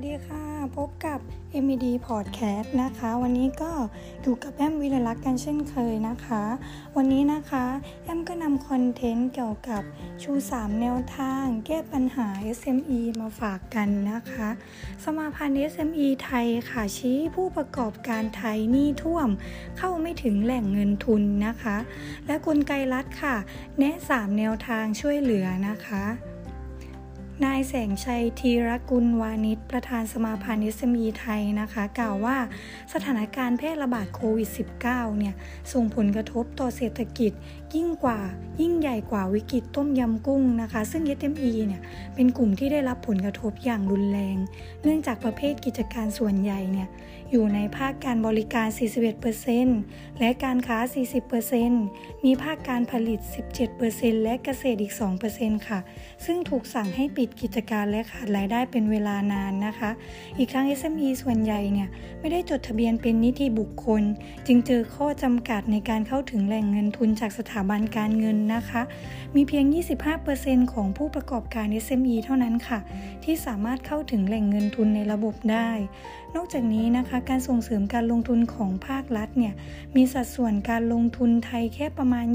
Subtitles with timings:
[0.00, 0.44] วัสดีค่ะ
[0.76, 1.18] พบกับ
[1.64, 3.72] MED Podcast นะคะ วันนี้ก็
[4.22, 6.42] อยู่กับแอมวิรลักษ์กันเช่นเคยนะคะ
[6.96, 7.64] วันนี้นะคะ
[8.04, 9.82] แอมก็นำคอนเทนต์เกี่ยวกับ
[10.22, 12.26] ชู 3 แนวทาง แก้ปัญหา
[12.58, 14.48] SME มาฝากกันนะคะ
[15.04, 19.28] สมาพันธ์ SME ไทยค่ะชี้ผู้ประกอบการไทยหนี้ท่วม
[19.78, 21.76] เข้าไม่ถึงแหล่งเงินทุนนะคะ
[22.26, 23.36] และกลไกรัฐค่ะ
[23.78, 26.04] แนะ 3 แนวทางช่วยเหลือนะคะ
[27.44, 32.36] นายแสงชัยธีรกุลวานิชประธานสมาพันธ์ SME ไทยนะคะ กล่าวว่า
[32.92, 34.48] สถานการณ์แพร่ระบาดโควิด
[34.84, 35.34] -19 เนี่ย
[35.72, 37.32] ส่งผลกระทบต่อเศรษฐกิจ
[37.74, 38.20] ยิ่งกว่า
[38.60, 41.82] ยิ่งใหญ่กว่าวิกฤตต้มยำกุ้งนะคะ ซึ่ง SME เนี่ย
[42.14, 44.36] เป็นกลุ่มที่ได้รับผลกระทบอย่างรุนแรง
[44.82, 46.88] เนื่องจากประเภทกิจการส่วนใหญ่เนี่ย
[47.30, 48.68] อยู่ในภาคการบริการ
[49.44, 50.78] 41%และการค้า
[51.52, 53.20] 40%มีภาคการผลิต
[53.72, 54.94] 17%และเกษตรอีก
[55.30, 55.80] 2%ค่ะ
[56.24, 59.90] ซึ่งถูกสั่งให้ปิดกิจการและขาดรายได้เป็นเวลานานนะคะ
[60.38, 61.88] อีกครั้ง SME ส่วนใหญ่เนี่ย
[62.20, 64.02] ไม่ได้จดทะเบียนเป็นนิติบุคคล
[64.46, 68.82] จึงเจอข้อจำกัดในการเข้าถึงแหล่งเงินทุนจากสถาบันการเงินนะคะ
[69.34, 69.64] มีเพียง
[70.18, 72.78] 25%ของผู้ประกอบการ SME เท่านั้นค่ะ
[73.24, 75.70] ที่สามารถเข้าถึงแหล่งเงินทุนในระบบได้
[76.36, 79.54] นอกจากนี้นะคะ การส่งเสริมการลงทุนของภาครัฐเนี่ย
[79.96, 82.26] มีสัดส่วนการลงทุนไทยแค่ประมาณ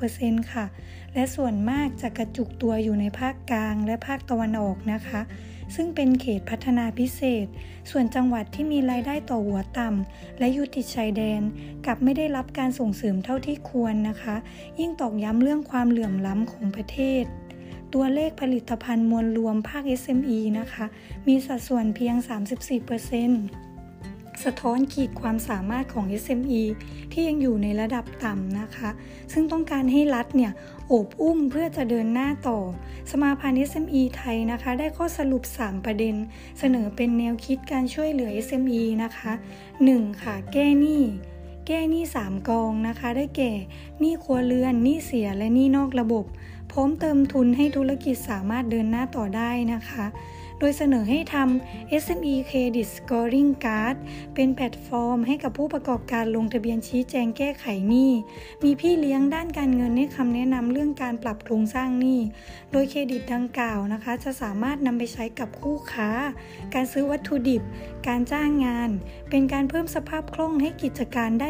[0.00, 0.66] 20%ค่ะ
[1.14, 5.20] และส่วนมากจะกระจุกตัวอยู่ในภาคกลาง และภาคตะวันออกนะคะ
[5.74, 7.46] ซึ่งเป็นเขตพัฒนาพิเศษ
[7.90, 11.40] ส่วนจังหวัดที่มีรายได้ต่อหัวต่ำและอยู่ติดชายแดน
[11.86, 14.36] กลับไม่ได้รับการส่งเสริมเท่าที่ควรนะคะ
[14.80, 17.24] ยิ่งตอกย้ำเรื่องความเหลื่อมล้ำของประเทศ
[17.94, 20.84] ตัวเลขผลิตภัณฑ์มวลรวมภาค SME นะคะ
[21.26, 22.14] มีสัดส่วนเพียง
[23.68, 26.62] 34%สะท้อนขีดความสามารถของ SME
[27.12, 28.90] ที่ยังอยู่ในระดับต่ำนะคะ
[29.32, 30.52] ซึ่งต้องการให้รัฐเนี่ย
[30.88, 32.58] โอบอุ้มเพื่อจะเดินหน้าต่อ
[33.10, 36.14] สมาพันธ์ SME ไทยนะคะ ได้ข้อสรุป 3 ประเด็น
[36.58, 39.32] เสนอเป็นแนวคิดการช่วยเหลือ SME นะคะ
[39.76, 40.22] 1.
[40.22, 41.02] ค่ะ แก้หนี้
[41.66, 43.52] แก้หนี้ 3 กองนะคะ ได้แก่
[44.00, 46.24] หนี้ครัวเรือนหนี้เสียและหนี้นอกระบบ
[46.72, 50.06] พร้อมเติมทุนให้ธุรกิจสามารถเดินหน้าต่อได้นะคะ
[50.58, 53.96] โดยเสนอให้ทำ SME Credit Scoring Card
[54.34, 58.10] เป็นแพลตฟอร์มให้กับผู้ประกอบการลงทะเบียนชี้แจงแก้ไขหนี้
[58.64, 62.20] มีพี่เลี้ยงด้านการเงินให้คำแนะนำเรื่องการปรับโครงสร้างหนี้
[62.72, 66.10] โดยเครดิตดังกล่าวนะคะ จะสามารถนำไปใช้กับคู่ค้า
[66.74, 67.62] การซื้อวัตถุดิบ
[68.08, 68.90] การจ้างงาน
[69.30, 71.48] เป็นการเพิ่มสภาพคล่องให้กิจการได้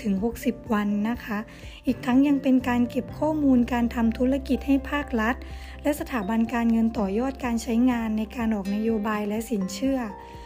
[0.00, 1.38] 30-60 วันนะคะ
[1.86, 5.34] อีกทั้งยังเป็นการเก็บข้อมูลการทำธุรกิจให้ภาครัฐ
[5.82, 9.98] และสถาบันการเงินต่อยอดการใช้งานในการออกนโยบายและสินเชื่อ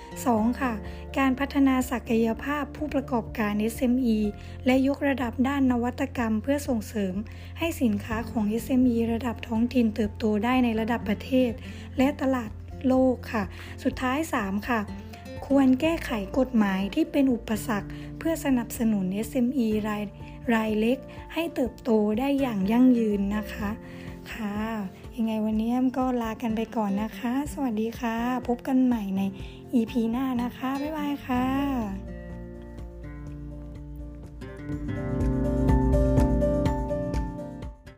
[0.04, 0.60] 2.
[0.60, 0.72] ค่ะ
[1.18, 4.18] การพัฒนาศักยภาพผู้ประกอบการ SME
[4.66, 7.14] และยกระดับด้านนวัตกรรมเพื่อส่งเสริม
[7.58, 11.50] ให้สินค้าของ SME ระดับท้องถิ่นเติบโตได้ในระดับประเทศ
[11.98, 12.50] และตลาด
[12.88, 13.44] โลกค่ะ
[13.84, 14.80] สุดท้าย 3 ค่ะ
[15.46, 17.88] ควรแก้ไขกฎหมายที่เป็นอุปสรรค
[18.26, 20.02] พื่อสนับสนุน SME ราย
[20.54, 20.98] รายเล็ก
[21.34, 23.70] ให้เติบโตได้อย่างยั่งยืนนะคะ
[24.32, 24.56] ค่ะ
[25.16, 28.16] ยังไงวันนี้ก็ลากันไปก่อนนะคะ สวัสดีค่ะ
[28.48, 29.22] พบกันใหม่ใน
[29.74, 31.44] EP หน้านะคะ บ๊ายบายค่ะ